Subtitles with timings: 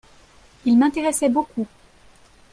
[0.65, 1.67] Il m'intéressait beaucoup.